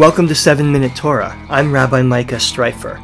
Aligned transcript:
Welcome 0.00 0.28
to 0.28 0.34
7 0.34 0.72
Minute 0.72 0.96
Torah. 0.96 1.36
I'm 1.50 1.70
Rabbi 1.70 2.00
Micah 2.00 2.36
Streiffer. 2.36 2.98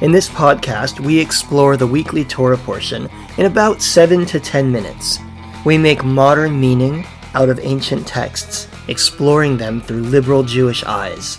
In 0.00 0.12
this 0.12 0.28
podcast, 0.28 1.00
we 1.00 1.18
explore 1.18 1.76
the 1.76 1.88
weekly 1.88 2.24
Torah 2.24 2.56
portion 2.56 3.08
in 3.36 3.46
about 3.46 3.82
7 3.82 4.24
to 4.26 4.38
10 4.38 4.70
minutes. 4.70 5.18
We 5.64 5.76
make 5.76 6.04
modern 6.04 6.60
meaning 6.60 7.04
out 7.34 7.48
of 7.48 7.58
ancient 7.58 8.06
texts, 8.06 8.68
exploring 8.86 9.56
them 9.56 9.80
through 9.80 10.02
liberal 10.02 10.44
Jewish 10.44 10.84
eyes. 10.84 11.38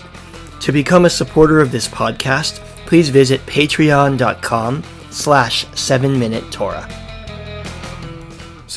To 0.59 0.73
become 0.73 1.05
a 1.05 1.09
supporter 1.09 1.61
of 1.61 1.71
this 1.71 1.87
podcast, 1.87 2.59
please 2.85 3.07
visit 3.07 3.39
patreon.com 3.45 4.83
slash 5.09 5.65
7-minute 5.67 6.51
Torah. 6.51 7.06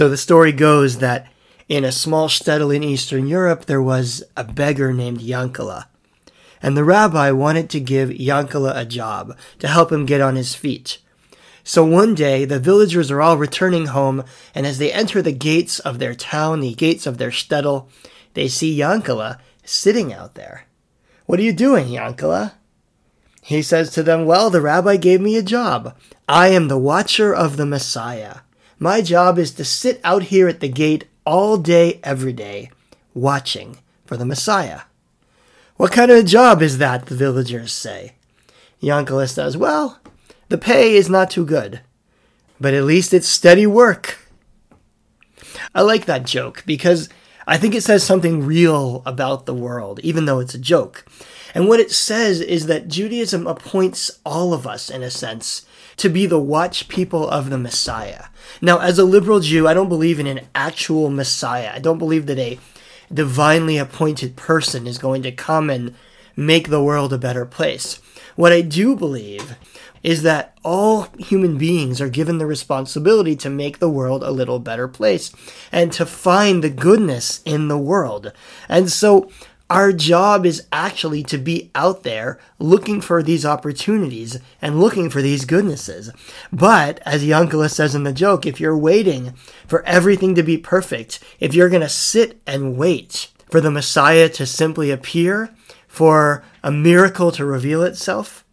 So 0.01 0.09
the 0.09 0.17
story 0.17 0.53
goes 0.53 0.97
that 1.01 1.31
in 1.69 1.85
a 1.85 1.93
small 1.93 2.27
shtetl 2.27 2.75
in 2.75 2.83
Eastern 2.83 3.27
Europe, 3.27 3.67
there 3.67 3.83
was 3.83 4.25
a 4.35 4.45
beggar 4.45 4.95
named 4.95 5.21
Yankala 5.21 5.89
and 6.63 6.75
the 6.75 6.85
rabbi 6.85 7.31
wanted 7.33 7.69
to 7.69 7.81
give 7.81 8.09
Yankala 8.09 8.75
a 8.75 8.87
job 8.87 9.37
to 9.59 9.69
help 9.69 9.93
him 9.93 10.07
get 10.07 10.23
on 10.23 10.37
his 10.37 10.55
feet. 10.55 11.01
So 11.65 11.85
one 11.85 12.15
day, 12.15 12.47
the 12.47 12.59
villagers 12.59 13.11
are 13.11 13.21
all 13.21 13.37
returning 13.37 13.89
home, 13.89 14.25
and 14.55 14.67
as 14.67 14.79
they 14.79 14.91
enter 14.91 15.21
the 15.21 15.33
gates 15.33 15.81
of 15.81 15.99
their 15.99 16.15
town, 16.15 16.61
the 16.61 16.73
gates 16.73 17.07
of 17.07 17.19
their 17.19 17.31
shtetl, 17.31 17.87
they 18.33 18.49
see 18.49 18.79
Yankala 18.79 19.39
sitting 19.67 20.15
out 20.15 20.35
there. 20.35 20.65
What 21.27 21.39
are 21.41 21.43
you 21.43 21.53
doing, 21.53 21.89
Yankala? 21.89 22.55
He 23.43 23.61
says 23.61 23.91
to 23.91 24.03
them, 24.03 24.25
Well, 24.25 24.49
the 24.49 24.63
rabbi 24.63 24.97
gave 24.97 25.21
me 25.21 25.37
a 25.37 25.43
job. 25.43 25.95
I 26.27 26.49
am 26.49 26.69
the 26.69 26.79
watcher 26.79 27.35
of 27.35 27.59
the 27.59 27.67
Messiah. 27.67 28.37
My 28.83 29.03
job 29.03 29.39
is 29.39 29.51
to 29.53 29.65
sit 29.65 30.01
out 30.03 30.23
here 30.25 30.49
at 30.49 30.61
the 30.61 30.69
gate 30.69 31.05
all 31.27 31.59
day, 31.59 32.01
every 32.03 32.33
day, 32.33 32.71
watching 33.13 33.77
for 34.07 34.17
the 34.17 34.25
Messiah. 34.25 34.81
What 35.77 35.93
kind 35.93 36.11
of 36.11 36.17
a 36.17 36.23
job 36.23 36.63
is 36.63 36.79
that? 36.79 37.05
the 37.05 37.15
villagers 37.15 37.75
say. 37.75 38.15
Yankelis 38.83 39.35
says, 39.35 39.55
Well, 39.55 40.01
the 40.49 40.57
pay 40.57 40.97
is 40.97 41.11
not 41.11 41.31
too 41.31 41.45
good, 41.45 41.83
but 42.59 42.73
at 42.73 42.85
least 42.85 43.13
it's 43.13 43.29
steady 43.29 43.67
work. 43.67 44.27
I 45.75 45.83
like 45.83 46.07
that 46.07 46.25
joke 46.25 46.63
because 46.65 47.11
I 47.47 47.57
think 47.57 47.75
it 47.75 47.83
says 47.83 48.03
something 48.05 48.45
real 48.45 49.03
about 49.07 49.47
the 49.47 49.55
world, 49.55 50.01
even 50.01 50.25
though 50.25 50.41
it's 50.41 50.55
a 50.55 50.59
joke. 50.59 51.05
And 51.55 51.69
what 51.69 51.81
it 51.81 51.91
says 51.91 52.41
is 52.41 52.67
that 52.67 52.89
Judaism 52.89 53.47
appoints 53.47 54.21
all 54.25 54.55
of 54.55 54.67
us, 54.67 54.91
in 54.91 55.03
a 55.03 55.11
sense, 55.11 55.67
to 55.97 56.09
be 56.09 56.27
the 56.27 56.39
watch 56.39 56.89
people 56.89 57.29
of 57.29 57.51
the 57.51 57.59
Messiah. 57.59 58.27
Now, 58.63 58.79
as 58.79 58.99
a 58.99 59.05
liberal 59.05 59.41
Jew, 59.41 59.67
I 59.67 59.75
don't 59.75 59.89
believe 59.89 60.21
in 60.21 60.27
an 60.27 60.47
actual 60.55 61.11
Messiah. 61.11 61.73
I 61.75 61.79
don't 61.79 61.99
believe 61.99 62.27
that 62.27 62.39
a 62.39 62.59
divinely 63.13 63.79
appointed 63.79 64.37
person 64.37 64.87
is 64.87 64.99
going 64.99 65.23
to 65.23 65.33
come 65.33 65.69
and 65.71 65.95
make 66.37 66.69
the 66.69 66.83
world 66.83 67.13
a 67.13 67.19
better 67.19 67.45
place. 67.45 68.01
What 68.37 68.53
I 68.53 68.61
do 68.61 68.97
believe 68.97 69.57
is 70.03 70.23
that 70.23 70.57
all 70.65 71.09
human 71.19 71.59
beings 71.59 72.01
are 72.01 72.09
given 72.09 72.39
the 72.39 72.47
responsibility 72.47 73.37
to 73.37 73.51
make 73.51 73.79
the 73.79 73.91
world 73.91 74.23
a 74.23 74.31
little 74.31 74.59
better 74.59 74.89
place 74.89 75.33
and 75.71 75.93
to 75.93 76.07
find 76.07 76.63
the 76.63 76.71
goodness 76.71 77.41
in 77.45 77.69
the 77.69 77.79
world. 77.79 78.33
And 78.69 78.91
so 78.91 79.31
our 79.69 79.93
job 79.93 80.45
is 80.45 80.67
actually 80.73 81.23
to 81.23 81.39
be 81.39 81.71
out 81.77 82.03
there 82.03 82.41
looking 82.59 83.01
for 83.01 83.23
these 83.23 83.47
opportunities 83.47 84.37
and 84.61 84.81
looking 84.81 85.09
for 85.09 85.23
these 85.23 85.45
goodnesses. 85.45 86.11
But, 86.53 87.01
as 87.07 87.23
Yankala 87.23 87.71
says 87.71 87.95
in 87.95 88.03
the 88.03 88.13
joke, 88.13 88.47
if 88.47 88.59
you're 88.59 88.77
waiting 88.77 89.35
for 89.69 89.85
everything 89.87 90.35
to 90.35 90.43
be 90.43 90.59
perfect, 90.59 91.21
if 91.39 91.55
you're 91.55 91.69
going 91.69 91.83
to 91.83 91.89
sit 91.89 92.41
and 92.49 92.77
wait 92.77 93.31
for 93.49 93.61
the 93.61 93.71
Messiah 93.71 94.29
to 94.31 94.45
simply 94.45 94.91
appear, 94.91 95.55
for 95.91 96.45
a 96.63 96.71
miracle 96.71 97.33
to 97.33 97.45
reveal 97.45 97.83
itself, 97.83 98.45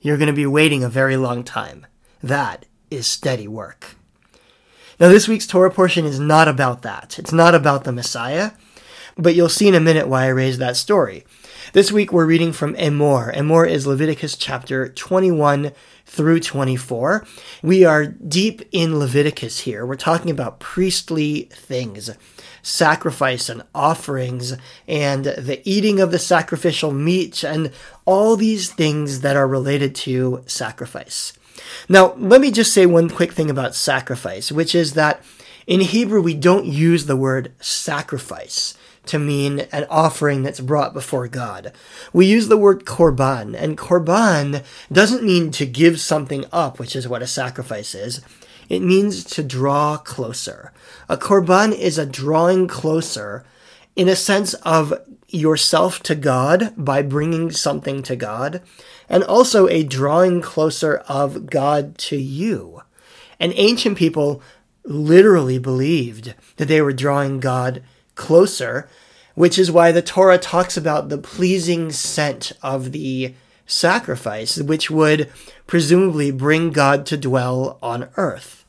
you're 0.00 0.16
going 0.16 0.26
to 0.26 0.32
be 0.32 0.46
waiting 0.46 0.82
a 0.82 0.88
very 0.88 1.16
long 1.16 1.44
time. 1.44 1.86
That 2.22 2.66
is 2.90 3.06
steady 3.06 3.48
work. 3.48 3.96
Now, 4.98 5.08
this 5.08 5.28
week's 5.28 5.46
Torah 5.46 5.70
portion 5.70 6.04
is 6.04 6.20
not 6.20 6.48
about 6.48 6.82
that. 6.82 7.18
It's 7.18 7.32
not 7.32 7.54
about 7.54 7.84
the 7.84 7.92
Messiah 7.92 8.52
but 9.16 9.34
you'll 9.34 9.48
see 9.48 9.68
in 9.68 9.74
a 9.74 9.80
minute 9.80 10.08
why 10.08 10.24
I 10.24 10.28
raised 10.28 10.60
that 10.60 10.76
story. 10.76 11.24
This 11.72 11.92
week 11.92 12.12
we're 12.12 12.26
reading 12.26 12.52
from 12.52 12.74
Emor. 12.74 13.34
Emor 13.34 13.68
is 13.68 13.86
Leviticus 13.86 14.36
chapter 14.36 14.88
21 14.88 15.72
through 16.10 16.40
24. 16.40 17.24
We 17.62 17.84
are 17.84 18.04
deep 18.04 18.62
in 18.72 18.98
Leviticus 18.98 19.60
here. 19.60 19.86
We're 19.86 19.94
talking 19.94 20.30
about 20.30 20.58
priestly 20.58 21.42
things, 21.52 22.10
sacrifice 22.62 23.48
and 23.48 23.62
offerings, 23.72 24.56
and 24.88 25.24
the 25.24 25.62
eating 25.64 26.00
of 26.00 26.10
the 26.10 26.18
sacrificial 26.18 26.90
meat, 26.90 27.44
and 27.44 27.70
all 28.06 28.34
these 28.34 28.72
things 28.72 29.20
that 29.20 29.36
are 29.36 29.46
related 29.46 29.94
to 29.94 30.42
sacrifice. 30.46 31.32
Now, 31.88 32.14
let 32.14 32.40
me 32.40 32.50
just 32.50 32.74
say 32.74 32.86
one 32.86 33.08
quick 33.08 33.32
thing 33.32 33.48
about 33.48 33.76
sacrifice, 33.76 34.50
which 34.50 34.74
is 34.74 34.94
that 34.94 35.22
in 35.68 35.80
Hebrew 35.80 36.20
we 36.20 36.34
don't 36.34 36.66
use 36.66 37.06
the 37.06 37.16
word 37.16 37.52
sacrifice 37.60 38.74
to 39.10 39.18
mean 39.18 39.60
an 39.72 39.86
offering 39.90 40.42
that's 40.42 40.60
brought 40.60 40.94
before 40.94 41.28
God. 41.28 41.72
We 42.12 42.26
use 42.26 42.48
the 42.48 42.56
word 42.56 42.84
korban, 42.84 43.54
and 43.54 43.76
korban 43.76 44.64
doesn't 44.90 45.24
mean 45.24 45.50
to 45.52 45.66
give 45.66 46.00
something 46.00 46.44
up, 46.52 46.78
which 46.78 46.96
is 46.96 47.08
what 47.08 47.22
a 47.22 47.26
sacrifice 47.26 47.94
is. 47.94 48.20
It 48.68 48.80
means 48.80 49.24
to 49.24 49.42
draw 49.42 49.96
closer. 49.96 50.72
A 51.08 51.16
korban 51.16 51.76
is 51.76 51.98
a 51.98 52.06
drawing 52.06 52.68
closer 52.68 53.44
in 53.96 54.08
a 54.08 54.14
sense 54.14 54.54
of 54.54 54.94
yourself 55.28 56.02
to 56.04 56.14
God 56.14 56.72
by 56.76 57.02
bringing 57.02 57.50
something 57.50 58.02
to 58.04 58.14
God, 58.16 58.62
and 59.08 59.24
also 59.24 59.66
a 59.66 59.82
drawing 59.82 60.40
closer 60.40 60.98
of 61.08 61.46
God 61.50 61.98
to 61.98 62.16
you. 62.16 62.82
And 63.40 63.52
ancient 63.56 63.98
people 63.98 64.40
literally 64.84 65.58
believed 65.58 66.34
that 66.56 66.68
they 66.68 66.80
were 66.80 66.92
drawing 66.92 67.40
God 67.40 67.82
closer, 68.20 68.86
which 69.34 69.58
is 69.58 69.72
why 69.72 69.90
the 69.90 70.02
Torah 70.02 70.36
talks 70.36 70.76
about 70.76 71.08
the 71.08 71.16
pleasing 71.16 71.90
scent 71.90 72.52
of 72.62 72.92
the 72.92 73.34
sacrifice, 73.66 74.58
which 74.58 74.90
would 74.90 75.32
presumably 75.66 76.30
bring 76.30 76.70
God 76.70 77.06
to 77.06 77.16
dwell 77.16 77.78
on 77.82 78.10
earth. 78.18 78.66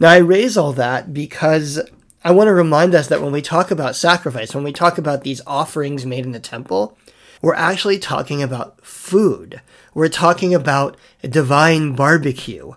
Now, 0.00 0.10
I 0.10 0.16
raise 0.16 0.56
all 0.56 0.72
that 0.72 1.14
because 1.14 1.80
I 2.24 2.32
want 2.32 2.48
to 2.48 2.52
remind 2.52 2.92
us 2.92 3.06
that 3.06 3.22
when 3.22 3.30
we 3.30 3.40
talk 3.40 3.70
about 3.70 3.94
sacrifice, 3.94 4.52
when 4.52 4.64
we 4.64 4.72
talk 4.72 4.98
about 4.98 5.22
these 5.22 5.40
offerings 5.46 6.04
made 6.04 6.26
in 6.26 6.32
the 6.32 6.40
temple, 6.40 6.98
we're 7.40 7.54
actually 7.54 8.00
talking 8.00 8.42
about 8.42 8.84
food. 8.84 9.60
We're 9.94 10.08
talking 10.08 10.52
about 10.54 10.96
a 11.22 11.28
divine 11.28 11.94
barbecue. 11.94 12.72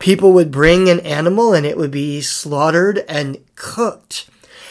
People 0.00 0.32
would 0.32 0.50
bring 0.50 0.88
an 0.88 0.98
animal 1.00 1.54
and 1.54 1.64
it 1.64 1.76
would 1.76 1.92
be 1.92 2.20
slaughtered 2.20 3.04
and 3.08 3.38
cooked 3.54 4.28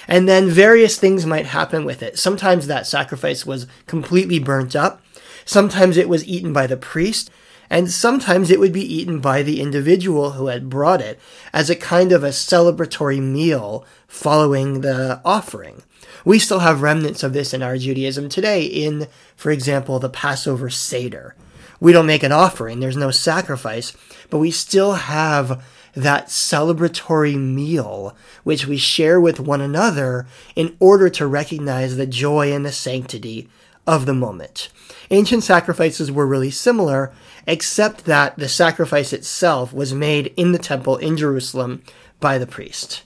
and 0.08 0.28
then 0.28 0.50
various 0.50 0.98
things 0.98 1.26
might 1.26 1.48
happen 1.48 1.86
with 1.86 2.04
it. 2.04 2.18
Sometimes 2.18 2.68
that 2.68 2.88
sacrifice 2.88 3.46
was 3.46 3.68
completely 3.88 4.40
burnt 4.40 4.76
up. 4.76 5.02
Sometimes 5.46 5.98
it 5.98 6.10
was 6.10 6.26
eaten 6.26 6.54
by 6.54 6.68
the 6.68 6.78
priest. 6.78 7.30
And 7.70 7.90
sometimes 7.90 8.52
it 8.52 8.60
would 8.60 8.74
be 8.74 8.96
eaten 8.96 9.20
by 9.20 9.42
the 9.42 9.60
individual 9.60 10.32
who 10.32 10.48
had 10.48 10.70
brought 10.70 11.02
it 11.02 11.20
as 11.52 11.70
a 11.70 11.76
kind 11.76 12.12
of 12.12 12.24
a 12.24 12.30
celebratory 12.30 13.20
meal 13.20 13.86
following 14.08 14.82
the 14.82 15.20
offering. 15.26 15.82
We 16.24 16.40
still 16.40 16.60
have 16.60 16.82
remnants 16.82 17.24
of 17.24 17.34
this 17.34 17.54
in 17.54 17.64
our 17.64 17.78
Judaism 17.78 18.30
today 18.30 18.64
in, 18.64 19.08
for 19.36 19.52
example, 19.52 20.00
the 20.00 20.10
Passover 20.10 20.70
Seder. 20.70 21.36
We 21.80 21.92
don't 21.92 22.06
make 22.06 22.24
an 22.24 22.32
offering, 22.32 22.80
there's 22.80 22.96
no 22.98 23.12
sacrifice, 23.12 23.94
but 24.30 24.40
we 24.40 24.52
still 24.52 24.94
have 24.94 25.64
that 25.96 26.28
celebratory 26.28 27.38
meal 27.38 28.16
which 28.44 28.68
we 28.68 28.78
share 28.78 29.20
with 29.20 29.40
one 29.40 29.62
another 29.62 30.28
in 30.56 30.76
order 30.80 31.10
to 31.10 31.26
recognize 31.26 31.96
the 31.96 32.06
joy 32.06 32.52
and 32.52 32.66
the 32.66 32.72
sanctity 32.72 33.50
of 33.88 34.06
the 34.06 34.14
moment. 34.14 34.70
Ancient 35.12 35.44
sacrifices 35.44 36.12
were 36.12 36.26
really 36.26 36.52
similar, 36.52 37.14
except 37.48 38.06
that 38.06 38.38
the 38.38 38.50
sacrifice 38.50 39.14
itself 39.14 39.74
was 39.74 39.94
made 39.94 40.34
in 40.36 40.52
the 40.52 40.60
temple 40.60 40.98
in 40.98 41.18
Jerusalem 41.18 41.84
by 42.20 42.38
the 42.38 42.48
priest. 42.48 43.04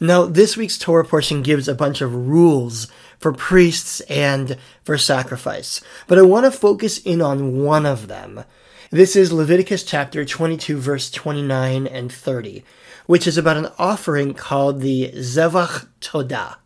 Now, 0.00 0.26
this 0.26 0.56
week's 0.56 0.76
Torah 0.76 1.04
portion 1.04 1.42
gives 1.42 1.68
a 1.68 1.74
bunch 1.74 2.00
of 2.00 2.14
rules 2.14 2.88
for 3.24 3.32
priests 3.32 4.00
and 4.02 4.58
for 4.84 4.98
sacrifice, 4.98 5.80
but 6.06 6.18
I 6.18 6.22
want 6.22 6.44
to 6.44 6.52
focus 6.52 6.98
in 6.98 7.22
on 7.22 7.62
one 7.64 7.86
of 7.86 8.06
them 8.06 8.44
this 8.94 9.16
is 9.16 9.32
Leviticus 9.32 9.82
chapter 9.82 10.24
22, 10.24 10.76
verse 10.78 11.10
29 11.10 11.88
and 11.88 12.12
30, 12.12 12.62
which 13.06 13.26
is 13.26 13.36
about 13.36 13.56
an 13.56 13.72
offering 13.76 14.34
called 14.34 14.82
the 14.82 15.10
Zevach 15.16 15.88
Todah. 16.00 16.58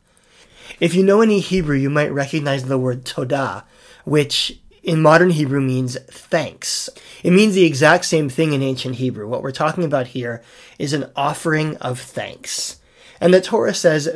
If 0.78 0.94
you 0.94 1.02
know 1.02 1.22
any 1.22 1.40
Hebrew, 1.40 1.76
you 1.76 1.88
might 1.88 2.12
recognize 2.12 2.64
the 2.64 2.76
word 2.76 3.06
Todah, 3.06 3.64
which 4.04 4.60
in 4.82 5.00
modern 5.00 5.30
Hebrew 5.30 5.62
means 5.62 5.96
thanks. 6.10 6.90
It 7.22 7.30
means 7.30 7.54
the 7.54 7.64
exact 7.64 8.04
same 8.04 8.28
thing 8.28 8.52
in 8.52 8.62
ancient 8.62 8.96
Hebrew. 8.96 9.26
What 9.26 9.42
we're 9.42 9.50
talking 9.50 9.84
about 9.84 10.08
here 10.08 10.42
is 10.78 10.92
an 10.92 11.10
offering 11.16 11.78
of 11.78 11.98
thanks. 11.98 12.77
And 13.20 13.34
the 13.34 13.40
Torah 13.40 13.74
says, 13.74 14.06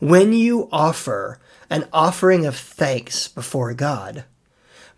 when 0.00 0.32
you 0.32 0.68
offer 0.72 1.38
an 1.70 1.88
offering 1.92 2.46
of 2.46 2.56
thanks 2.56 3.28
before 3.28 3.74
God. 3.74 4.24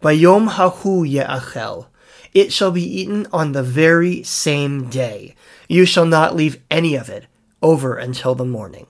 Bayom 0.02 0.49
hahu 0.50 1.06
ye'achel, 1.08 1.87
it 2.35 2.52
shall 2.52 2.70
be 2.70 2.82
eaten 2.82 3.26
on 3.32 3.52
the 3.52 3.62
very 3.62 4.23
same 4.23 4.88
day. 4.88 5.35
You 5.69 5.85
shall 5.85 6.06
not 6.06 6.37
leave 6.37 6.61
any 6.70 6.94
of 6.94 7.08
it 7.08 7.26
over 7.62 7.96
until 7.96 8.35
the 8.35 8.44
morning. 8.44 8.87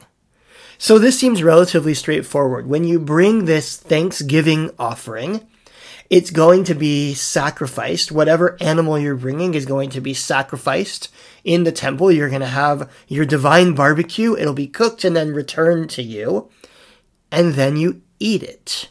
So 0.76 0.98
this 0.98 1.18
seems 1.18 1.42
relatively 1.42 1.94
straightforward. 1.94 2.68
When 2.68 2.84
you 2.84 3.00
bring 3.00 3.44
this 3.44 3.76
Thanksgiving 3.76 4.70
offering, 4.78 5.46
it's 6.10 6.30
going 6.30 6.64
to 6.64 6.74
be 6.74 7.14
sacrificed. 7.14 8.10
Whatever 8.10 8.56
animal 8.60 8.98
you're 8.98 9.14
bringing 9.14 9.54
is 9.54 9.66
going 9.66 9.90
to 9.90 10.00
be 10.00 10.14
sacrificed 10.14 11.10
in 11.44 11.64
the 11.64 11.72
temple. 11.72 12.10
You're 12.10 12.30
going 12.30 12.40
to 12.40 12.46
have 12.46 12.90
your 13.08 13.26
divine 13.26 13.74
barbecue. 13.74 14.36
It'll 14.36 14.54
be 14.54 14.66
cooked 14.66 15.04
and 15.04 15.14
then 15.14 15.32
returned 15.32 15.90
to 15.90 16.02
you. 16.02 16.48
And 17.30 17.54
then 17.54 17.76
you 17.76 18.02
eat 18.18 18.42
it. 18.42 18.88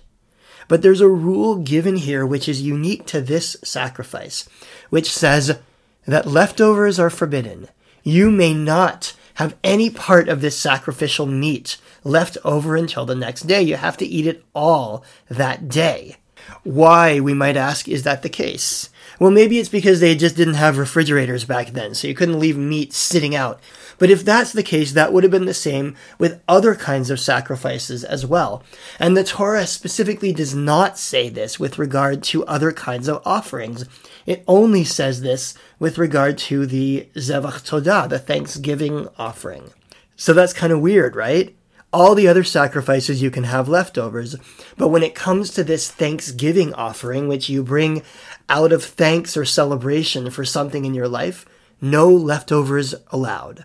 But 0.67 0.81
there's 0.81 1.01
a 1.01 1.07
rule 1.07 1.55
given 1.55 1.95
here 1.95 2.25
which 2.25 2.47
is 2.47 2.61
unique 2.61 3.05
to 3.07 3.21
this 3.21 3.55
sacrifice, 3.63 4.47
which 4.89 5.11
says 5.11 5.59
that 6.05 6.27
leftovers 6.27 6.99
are 6.99 7.09
forbidden. 7.09 7.69
You 8.03 8.29
may 8.29 8.53
not 8.53 9.15
have 9.35 9.55
any 9.63 9.89
part 9.89 10.29
of 10.29 10.41
this 10.41 10.57
sacrificial 10.57 11.25
meat 11.25 11.77
left 12.03 12.37
over 12.43 12.75
until 12.75 13.05
the 13.05 13.15
next 13.15 13.41
day. 13.41 13.61
You 13.61 13.75
have 13.75 13.97
to 13.97 14.05
eat 14.05 14.27
it 14.27 14.43
all 14.53 15.03
that 15.29 15.67
day. 15.67 16.17
Why, 16.63 17.19
we 17.19 17.33
might 17.33 17.57
ask, 17.57 17.87
is 17.87 18.03
that 18.03 18.21
the 18.21 18.29
case? 18.29 18.89
Well, 19.19 19.31
maybe 19.31 19.57
it's 19.57 19.69
because 19.69 19.99
they 19.99 20.15
just 20.15 20.35
didn't 20.35 20.55
have 20.55 20.77
refrigerators 20.77 21.43
back 21.43 21.69
then, 21.69 21.95
so 21.95 22.07
you 22.07 22.13
couldn't 22.13 22.39
leave 22.39 22.57
meat 22.57 22.93
sitting 22.93 23.35
out. 23.35 23.59
But 23.97 24.11
if 24.11 24.23
that's 24.23 24.53
the 24.53 24.61
case, 24.61 24.91
that 24.91 25.11
would 25.11 25.23
have 25.23 25.31
been 25.31 25.45
the 25.45 25.55
same 25.55 25.95
with 26.19 26.41
other 26.47 26.75
kinds 26.75 27.09
of 27.09 27.19
sacrifices 27.19 28.03
as 28.03 28.25
well. 28.25 28.63
And 28.99 29.17
the 29.17 29.23
Torah 29.23 29.65
specifically 29.65 30.33
does 30.33 30.53
not 30.53 30.99
say 30.99 31.29
this 31.29 31.59
with 31.59 31.79
regard 31.79 32.21
to 32.25 32.45
other 32.45 32.71
kinds 32.71 33.07
of 33.07 33.23
offerings. 33.25 33.85
It 34.27 34.43
only 34.47 34.83
says 34.83 35.21
this 35.21 35.55
with 35.79 35.97
regard 35.97 36.37
to 36.39 36.67
the 36.67 37.09
Zevach 37.15 37.65
Todah, 37.67 38.07
the 38.09 38.19
Thanksgiving 38.19 39.07
offering. 39.17 39.71
So 40.15 40.33
that's 40.33 40.53
kind 40.53 40.71
of 40.71 40.81
weird, 40.81 41.15
right? 41.15 41.55
All 41.93 42.15
the 42.15 42.27
other 42.27 42.43
sacrifices 42.43 43.21
you 43.21 43.31
can 43.31 43.45
have 43.45 43.69
leftovers, 43.69 44.35
but 44.77 44.89
when 44.89 45.03
it 45.03 45.15
comes 45.15 45.51
to 45.51 45.63
this 45.63 45.89
Thanksgiving 45.89 46.73
offering, 46.73 47.27
which 47.29 47.47
you 47.47 47.63
bring 47.63 48.03
out 48.49 48.73
of 48.73 48.83
thanks 48.83 49.37
or 49.37 49.45
celebration 49.45 50.29
for 50.29 50.43
something 50.43 50.83
in 50.83 50.93
your 50.93 51.07
life, 51.07 51.45
no 51.79 52.09
leftovers 52.09 52.93
allowed. 53.09 53.63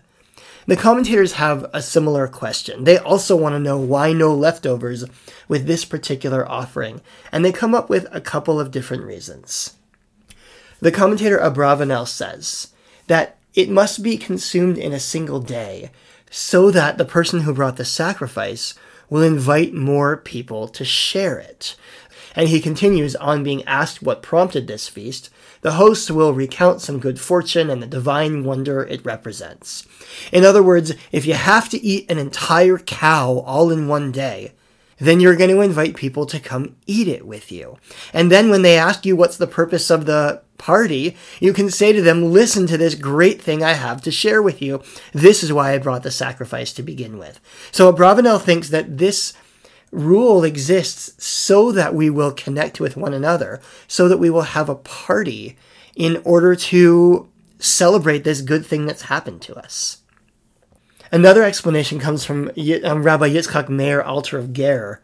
The 0.65 0.77
commentators 0.77 1.33
have 1.33 1.69
a 1.73 1.81
similar 1.81 2.29
question. 2.29 2.85
They 2.85 2.97
also 2.97 3.35
want 3.35 3.53
to 3.53 3.59
know 3.59 3.77
why 3.77 4.13
no 4.13 4.33
leftovers 4.33 5.03
with 5.49 5.67
this 5.67 5.83
particular 5.83 6.49
offering, 6.49 7.01
and 7.31 7.43
they 7.43 7.51
come 7.51 7.75
up 7.75 7.89
with 7.89 8.07
a 8.11 8.21
couple 8.21 8.57
of 8.57 8.71
different 8.71 9.03
reasons. 9.03 9.73
The 10.79 10.91
commentator 10.91 11.39
Abravanel 11.39 12.07
says 12.07 12.69
that 13.07 13.37
it 13.53 13.69
must 13.69 14.01
be 14.01 14.17
consumed 14.17 14.77
in 14.77 14.93
a 14.93 14.99
single 14.99 15.41
day 15.41 15.91
so 16.35 16.71
that 16.71 16.97
the 16.97 17.05
person 17.05 17.41
who 17.41 17.53
brought 17.53 17.77
the 17.77 17.85
sacrifice 17.85 18.73
will 19.07 19.21
invite 19.21 19.71
more 19.71 20.17
people 20.17 20.67
to 20.67 20.83
share 20.83 21.37
it. 21.37 21.75
And 22.35 22.49
he 22.49 22.59
continues 22.59 23.15
on 23.17 23.43
being 23.43 23.63
asked 23.65 24.01
what 24.01 24.23
prompted 24.23 24.65
this 24.65 24.87
feast. 24.87 25.29
The 25.61 25.73
host 25.73 26.09
will 26.09 26.33
recount 26.33 26.81
some 26.81 26.97
good 26.97 27.19
fortune 27.19 27.69
and 27.69 27.83
the 27.83 27.87
divine 27.87 28.43
wonder 28.43 28.81
it 28.81 29.05
represents. 29.05 29.85
In 30.31 30.43
other 30.43 30.63
words, 30.63 30.93
if 31.11 31.27
you 31.27 31.35
have 31.35 31.69
to 31.69 31.79
eat 31.85 32.09
an 32.09 32.17
entire 32.17 32.79
cow 32.79 33.43
all 33.45 33.69
in 33.69 33.87
one 33.87 34.11
day, 34.11 34.53
then 34.97 35.19
you're 35.19 35.35
going 35.35 35.51
to 35.51 35.61
invite 35.61 35.95
people 35.95 36.25
to 36.25 36.39
come 36.39 36.75
eat 36.87 37.07
it 37.07 37.27
with 37.27 37.51
you. 37.51 37.77
And 38.11 38.31
then 38.31 38.49
when 38.49 38.63
they 38.63 38.75
ask 38.75 39.05
you 39.05 39.15
what's 39.15 39.37
the 39.37 39.45
purpose 39.45 39.91
of 39.91 40.07
the 40.07 40.41
party, 40.63 41.17
you 41.41 41.51
can 41.51 41.69
say 41.69 41.91
to 41.91 42.01
them, 42.01 42.31
listen 42.31 42.65
to 42.67 42.77
this 42.77 42.95
great 42.95 43.41
thing 43.41 43.61
I 43.61 43.73
have 43.73 44.01
to 44.03 44.11
share 44.11 44.41
with 44.41 44.61
you. 44.61 44.81
This 45.11 45.43
is 45.43 45.51
why 45.51 45.73
I 45.73 45.77
brought 45.77 46.03
the 46.03 46.11
sacrifice 46.11 46.71
to 46.73 46.81
begin 46.81 47.17
with. 47.17 47.41
So 47.71 47.91
Abravanel 47.91 48.41
thinks 48.41 48.69
that 48.69 48.97
this 48.97 49.33
rule 49.91 50.45
exists 50.45 51.21
so 51.21 51.73
that 51.73 51.93
we 51.93 52.09
will 52.09 52.31
connect 52.31 52.79
with 52.79 52.95
one 52.95 53.13
another, 53.13 53.59
so 53.89 54.07
that 54.07 54.19
we 54.19 54.29
will 54.29 54.53
have 54.55 54.69
a 54.69 54.75
party 54.75 55.57
in 55.95 56.21
order 56.23 56.55
to 56.55 57.27
celebrate 57.59 58.23
this 58.23 58.41
good 58.41 58.65
thing 58.65 58.85
that's 58.85 59.03
happened 59.03 59.41
to 59.41 59.55
us. 59.55 59.97
Another 61.11 61.43
explanation 61.43 61.99
comes 61.99 62.23
from 62.23 62.49
um, 62.85 63.03
Rabbi 63.03 63.29
Yitzchak 63.29 63.67
Meir 63.67 64.01
Alter 64.01 64.37
of 64.37 64.53
Ger, 64.53 65.01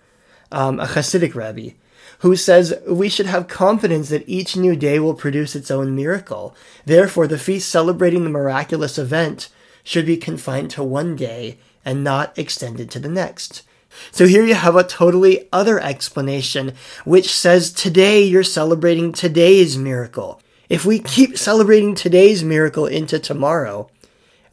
um, 0.54 0.80
a 0.80 0.86
Hasidic 0.86 1.36
rabbi, 1.36 1.72
who 2.20 2.36
says 2.36 2.74
we 2.88 3.10
should 3.10 3.26
have 3.26 3.48
confidence 3.48 4.10
that 4.10 4.28
each 4.28 4.56
new 4.56 4.76
day 4.76 5.00
will 5.00 5.14
produce 5.14 5.56
its 5.56 5.72
own 5.72 5.96
miracle. 5.96 6.56
Therefore, 6.86 7.28
the 7.28 7.38
feast 7.38 7.70
celebrating 7.70 8.24
the 8.24 8.30
miraculous 8.30 8.98
event 8.98 9.50
should 9.84 10.06
be 10.06 10.18
confined 10.18 10.70
to 10.72 10.84
one 10.84 11.16
day 11.16 11.58
and 11.84 12.04
not 12.04 12.38
extended 12.38 12.92
to 12.92 13.00
the 13.00 13.10
next. 13.10 13.64
So 14.12 14.28
here 14.28 14.46
you 14.46 14.54
have 14.54 14.76
a 14.76 14.84
totally 14.84 15.48
other 15.52 15.80
explanation, 15.80 16.74
which 17.06 17.34
says 17.34 17.72
today 17.72 18.22
you're 18.22 18.44
celebrating 18.44 19.12
today's 19.12 19.78
miracle. 19.78 20.42
If 20.68 20.86
we 20.86 21.00
keep 21.00 21.38
celebrating 21.38 21.96
today's 21.96 22.44
miracle 22.44 22.86
into 22.86 23.18
tomorrow, 23.18 23.90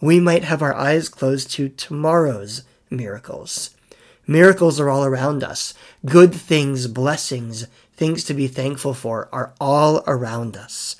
we 0.00 0.20
might 0.20 0.44
have 0.44 0.62
our 0.62 0.74
eyes 0.74 1.08
closed 1.08 1.50
to 1.52 1.69
tomorrow's 1.69 2.62
miracles. 2.90 3.75
Miracles 4.26 4.81
are 4.81 4.88
all 4.88 5.05
around 5.05 5.44
us. 5.44 5.73
Good 6.05 6.34
things, 6.34 6.88
blessings, 6.88 7.67
things 7.94 8.25
to 8.25 8.34
be 8.34 8.49
thankful 8.49 8.93
for 8.93 9.28
are 9.32 9.55
all 9.61 10.02
around 10.06 10.56
us. 10.56 10.96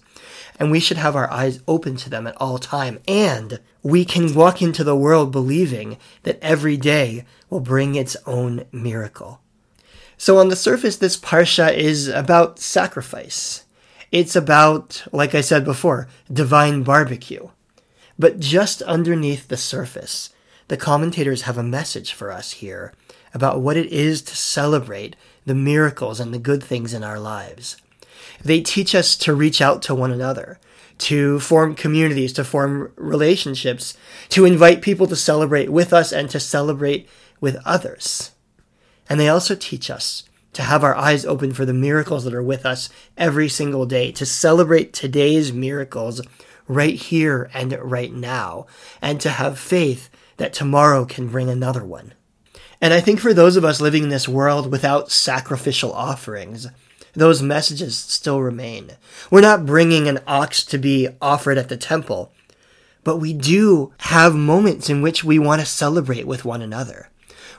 And 0.59 0.71
we 0.71 0.81
should 0.81 0.97
have 0.97 1.17
our 1.17 1.31
eyes 1.31 1.61
open 1.69 1.97
to 1.97 2.11
them 2.11 2.27
at 2.27 2.37
all 2.41 2.59
time. 2.59 3.01
And 3.07 3.61
we 3.83 4.05
can 4.05 4.35
walk 4.35 4.63
into 4.63 4.85
the 4.85 4.97
world 4.97 5.33
believing 5.33 5.99
that 6.23 6.39
every 6.41 6.77
day 6.77 7.25
will 7.51 7.61
bring 7.61 7.95
its 7.95 8.17
own 8.27 8.65
miracle. 8.73 9.41
So 10.17 10.39
on 10.39 10.49
the 10.49 10.57
surface, 10.57 10.97
this 10.97 11.19
parsha 11.19 11.75
is 11.75 12.09
about 12.09 12.59
sacrifice. 12.59 13.65
It's 14.11 14.35
about, 14.35 15.05
like 15.13 15.35
I 15.35 15.41
said 15.43 15.65
before, 15.65 16.09
divine 16.33 16.85
barbecue. 16.85 17.49
But 18.19 18.41
just 18.41 18.81
underneath 18.83 19.49
the 19.49 19.59
surface, 19.59 20.31
the 20.69 20.77
commentators 20.77 21.43
have 21.43 21.59
a 21.59 21.63
message 21.63 22.13
for 22.13 22.33
us 22.33 22.53
here 22.53 22.95
about 23.37 23.61
what 23.61 23.77
it 23.77 23.93
is 23.93 24.23
to 24.23 24.35
celebrate 24.35 25.15
the 25.45 25.55
miracles 25.55 26.21
and 26.21 26.33
the 26.33 26.39
good 26.39 26.65
things 26.65 26.95
in 26.95 27.05
our 27.05 27.21
lives. 27.21 27.77
They 28.43 28.63
teach 28.63 28.95
us 28.95 29.15
to 29.19 29.35
reach 29.35 29.61
out 29.61 29.83
to 29.83 29.95
one 29.95 30.11
another, 30.11 30.59
to 31.01 31.39
form 31.39 31.75
communities, 31.75 32.33
to 32.33 32.45
form 32.45 32.91
relationships, 32.97 33.95
to 34.31 34.47
invite 34.47 34.81
people 34.81 35.07
to 35.09 35.15
celebrate 35.15 35.69
with 35.69 35.93
us 35.93 36.13
and 36.13 36.31
to 36.31 36.41
celebrate 36.41 37.07
with 37.39 37.59
others. 37.67 38.31
And 39.07 39.21
they 39.21 39.29
also 39.29 39.55
teach 39.55 39.91
us 39.91 40.25
to 40.55 40.63
have 40.63 40.83
our 40.83 40.97
eyes 40.97 41.27
open 41.27 41.53
for 41.53 41.67
the 41.67 41.75
miracles 41.75 42.25
that 42.25 42.33
are 42.33 42.43
with 42.43 42.65
us 42.65 42.89
every 43.19 43.51
single 43.51 43.85
day, 43.85 44.13
to 44.13 44.25
celebrate 44.25 44.95
today's 44.95 45.53
miracles 45.53 46.23
right 46.67 46.95
here 46.95 47.51
and 47.53 47.79
right 47.83 48.15
now, 48.15 48.65
and 49.03 49.21
to 49.21 49.29
have 49.29 49.59
faith 49.59 50.09
that 50.39 50.55
tomorrow 50.55 51.05
can 51.05 51.29
bring 51.29 51.51
another 51.51 51.85
one. 51.85 52.15
And 52.81 52.93
I 52.93 53.01
think 53.01 53.21
for 53.21 53.33
those 53.33 53.57
of 53.57 53.65
us 53.65 53.81
living 53.81 54.05
in 54.05 54.09
this 54.11 54.29
world 54.29 54.71
without 54.71 55.11
sacrificial 55.11 55.93
offerings, 55.93 56.69
those 57.15 57.43
messages 57.43 57.97
still 57.97 58.43
remain. 58.43 58.93
We're 59.31 59.41
not 59.41 59.65
bringing 59.65 60.07
an 60.07 60.21
ox 60.27 60.65
to 60.67 60.79
be 60.79 61.09
offered 61.21 61.57
at 61.57 61.71
the 61.71 61.77
temple, 61.77 62.33
but 63.05 63.17
we 63.17 63.33
do 63.33 63.93
have 63.99 64.35
moments 64.35 64.91
in 64.91 65.01
which 65.01 65.25
we 65.25 65.39
want 65.39 65.61
to 65.61 65.67
celebrate 65.67 66.27
with 66.27 66.45
one 66.45 66.61
another. 66.61 67.09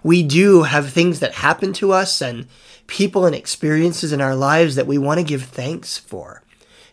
We 0.04 0.22
do 0.22 0.64
have 0.64 0.92
things 0.92 1.20
that 1.22 1.36
happen 1.36 1.74
to 1.74 1.92
us 1.92 2.22
and 2.22 2.48
people 2.86 3.26
and 3.26 3.36
experiences 3.36 4.14
in 4.14 4.22
our 4.22 4.36
lives 4.36 4.76
that 4.76 4.88
we 4.88 4.98
want 4.98 5.20
to 5.20 5.26
give 5.26 5.44
thanks 5.44 5.98
for. 5.98 6.44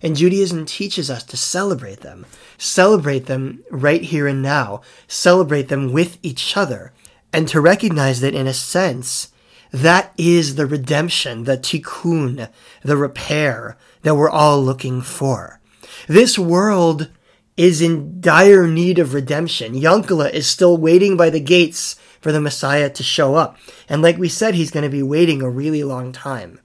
And 0.03 0.17
Judaism 0.17 0.67
teaches 0.67 1.11
us 1.11 1.23
to 1.25 1.37
celebrate 1.37 2.01
them. 2.01 2.27
Celebrate 2.59 3.27
them 3.27 3.63
right 3.71 4.03
here 4.03 4.27
and 4.27 4.43
now. 4.43 4.83
Celebrate 5.07 5.69
them 5.69 5.93
with 5.93 6.19
each 6.23 6.57
other. 6.57 6.93
And 7.35 7.49
to 7.49 7.61
recognize 7.61 8.21
that 8.21 8.33
in 8.33 8.47
a 8.47 8.55
sense, 8.55 9.33
that 9.73 10.13
is 10.17 10.55
the 10.55 10.67
redemption, 10.67 11.43
the 11.43 11.59
tikkun, 11.59 12.49
the 12.85 12.97
repair 12.97 13.77
that 14.03 14.15
we're 14.15 14.31
all 14.31 14.63
looking 14.63 15.03
for. 15.03 15.59
This 16.07 16.39
world 16.39 17.11
is 17.57 17.83
in 17.83 18.21
dire 18.21 18.69
need 18.69 19.01
of 19.01 19.15
redemption. 19.15 19.75
Yankala 19.75 20.33
is 20.33 20.47
still 20.47 20.77
waiting 20.77 21.17
by 21.17 21.29
the 21.29 21.41
gates 21.41 21.97
for 22.21 22.31
the 22.31 22.41
Messiah 22.41 22.89
to 22.91 23.03
show 23.03 23.35
up. 23.35 23.59
And 23.89 24.01
like 24.01 24.17
we 24.17 24.29
said, 24.29 24.55
he's 24.55 24.71
going 24.71 24.85
to 24.85 24.89
be 24.89 25.03
waiting 25.03 25.43
a 25.43 25.51
really 25.51 25.83
long 25.83 26.13
time. 26.13 26.61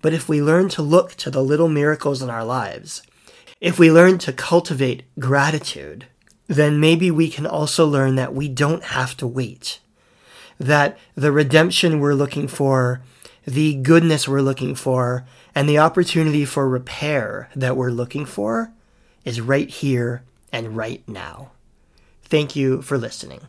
But 0.00 0.14
if 0.14 0.26
we 0.26 0.40
learn 0.40 0.70
to 0.70 0.80
look 0.80 1.16
to 1.16 1.30
the 1.30 1.44
little 1.44 1.68
miracles 1.68 2.22
in 2.22 2.30
our 2.30 2.46
lives, 2.46 3.02
if 3.60 3.78
we 3.78 3.92
learn 3.92 4.16
to 4.20 4.32
cultivate 4.32 5.02
gratitude, 5.18 6.06
then 6.46 6.80
maybe 6.80 7.10
we 7.10 7.28
can 7.28 7.46
also 7.46 7.86
learn 7.86 8.14
that 8.14 8.32
we 8.32 8.48
don't 8.48 8.84
have 8.84 9.14
to 9.18 9.26
wait. 9.26 9.80
That 10.58 10.98
the 11.14 11.32
redemption 11.32 12.00
we're 12.00 12.14
looking 12.14 12.48
for, 12.48 13.00
the 13.46 13.74
goodness 13.74 14.26
we're 14.28 14.40
looking 14.42 14.74
for, 14.74 15.24
and 15.54 15.68
the 15.68 15.78
opportunity 15.78 16.44
for 16.44 16.68
repair 16.68 17.48
that 17.54 17.76
we're 17.76 17.90
looking 17.90 18.26
for 18.26 18.72
is 19.24 19.40
right 19.40 19.68
here 19.68 20.22
and 20.52 20.76
right 20.76 21.02
now. 21.08 21.52
Thank 22.22 22.56
you 22.56 22.82
for 22.82 22.98
listening. 22.98 23.40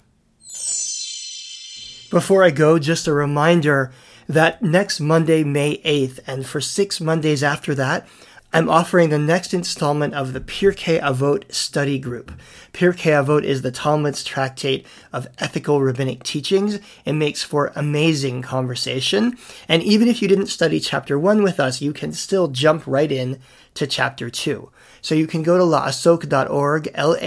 Before 2.09 2.43
I 2.43 2.49
go, 2.49 2.79
just 2.79 3.07
a 3.07 3.13
reminder 3.13 3.91
that 4.27 4.61
next 4.61 4.99
Monday, 4.99 5.43
May 5.43 5.77
8th, 5.79 6.19
and 6.25 6.45
for 6.45 6.61
six 6.61 7.01
Mondays 7.01 7.43
after 7.43 7.75
that, 7.75 8.07
I'm 8.51 8.67
offering 8.67 9.09
the 9.09 9.19
next 9.19 9.53
installment 9.53 10.15
of 10.15 10.33
the 10.33 10.41
Pirkei 10.41 10.99
Avot 10.99 11.53
study 11.53 11.99
group. 11.99 12.31
Pirkei 12.73 13.11
Avot 13.23 13.43
is 13.43 13.61
the 13.61 13.71
Talmud's 13.71 14.23
tractate 14.23 14.87
of 15.13 15.27
ethical 15.37 15.81
rabbinic 15.81 16.23
teachings. 16.23 16.79
It 17.05 17.13
makes 17.13 17.43
for 17.43 17.71
amazing 17.75 18.41
conversation. 18.41 19.37
And 19.67 19.83
even 19.83 20.07
if 20.07 20.19
you 20.23 20.27
didn't 20.27 20.47
study 20.47 20.79
chapter 20.79 21.19
1 21.19 21.43
with 21.43 21.59
us, 21.59 21.79
you 21.79 21.93
can 21.93 22.11
still 22.11 22.47
jump 22.47 22.87
right 22.87 23.11
in 23.11 23.39
to 23.75 23.85
chapter 23.85 24.31
2. 24.31 24.71
So 24.99 25.13
you 25.13 25.27
can 25.27 25.43
go 25.43 25.59
to 25.59 25.63
laasok.org, 25.63 26.89
L-A-A-S-O-K.org, 26.95 27.23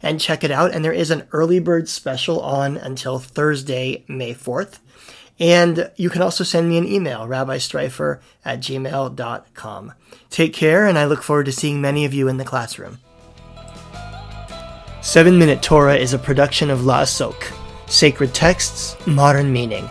and 0.00 0.20
check 0.20 0.44
it 0.44 0.52
out. 0.52 0.72
And 0.72 0.84
there 0.84 0.92
is 0.92 1.10
an 1.10 1.26
early 1.32 1.58
bird 1.58 1.88
special 1.88 2.40
on 2.40 2.76
until 2.76 3.18
Thursday, 3.18 4.04
May 4.06 4.32
4th. 4.32 4.78
And 5.40 5.90
you 5.96 6.10
can 6.10 6.22
also 6.22 6.42
send 6.42 6.68
me 6.68 6.78
an 6.78 6.86
email, 6.86 7.26
rabbistreiffer 7.26 8.20
at 8.44 8.60
gmail.com. 8.60 9.92
Take 10.30 10.52
care, 10.52 10.86
and 10.86 10.98
I 10.98 11.04
look 11.04 11.22
forward 11.22 11.46
to 11.46 11.52
seeing 11.52 11.80
many 11.80 12.04
of 12.04 12.12
you 12.12 12.28
in 12.28 12.38
the 12.38 12.44
classroom. 12.44 12.98
7 15.00 15.38
Minute 15.38 15.62
Torah 15.62 15.96
is 15.96 16.12
a 16.12 16.18
production 16.18 16.70
of 16.70 16.84
La 16.84 17.02
Laasok, 17.02 17.54
Sacred 17.86 18.34
Texts, 18.34 18.96
Modern 19.06 19.52
Meaning. 19.52 19.88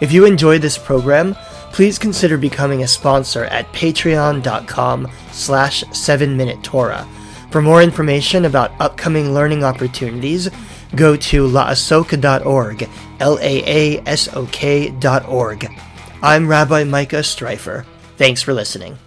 If 0.00 0.12
you 0.12 0.24
enjoyed 0.24 0.60
this 0.60 0.76
program, 0.76 1.34
please 1.72 1.98
consider 1.98 2.36
becoming 2.36 2.82
a 2.82 2.88
sponsor 2.88 3.44
at 3.44 3.70
patreon.com 3.72 5.08
slash 5.30 5.84
7-minute 5.84 6.62
Torah. 6.64 7.06
For 7.50 7.62
more 7.62 7.82
information 7.82 8.44
about 8.44 8.72
upcoming 8.80 9.32
learning 9.34 9.64
opportunities, 9.64 10.50
go 10.94 11.16
to 11.16 11.46
laasok.org, 11.46 12.88
L-A-A-S-O-K.org. 13.20 14.10
I'm 16.22 16.46
Rabbi 16.48 16.84
Micah 16.84 17.16
Streiffer. 17.16 17.84
Thanks 18.16 18.42
for 18.42 18.52
listening. 18.52 18.98